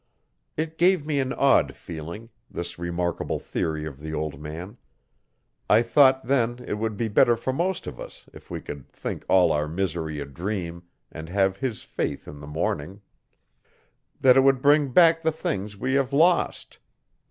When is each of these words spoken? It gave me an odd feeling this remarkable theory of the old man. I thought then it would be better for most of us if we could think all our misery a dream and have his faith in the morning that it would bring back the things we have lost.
It 0.57 0.79
gave 0.79 1.05
me 1.05 1.19
an 1.19 1.31
odd 1.33 1.75
feeling 1.75 2.29
this 2.49 2.79
remarkable 2.79 3.37
theory 3.37 3.85
of 3.85 3.99
the 3.99 4.15
old 4.15 4.39
man. 4.41 4.77
I 5.69 5.83
thought 5.83 6.25
then 6.25 6.57
it 6.67 6.79
would 6.79 6.97
be 6.97 7.07
better 7.07 7.35
for 7.35 7.53
most 7.53 7.85
of 7.85 7.99
us 7.99 8.25
if 8.33 8.49
we 8.49 8.61
could 8.61 8.89
think 8.89 9.23
all 9.29 9.51
our 9.51 9.67
misery 9.67 10.19
a 10.19 10.25
dream 10.25 10.81
and 11.11 11.29
have 11.29 11.57
his 11.57 11.83
faith 11.83 12.27
in 12.27 12.39
the 12.39 12.47
morning 12.47 13.01
that 14.19 14.35
it 14.35 14.41
would 14.41 14.59
bring 14.59 14.89
back 14.91 15.21
the 15.21 15.31
things 15.31 15.77
we 15.77 15.93
have 15.93 16.11
lost. 16.13 16.79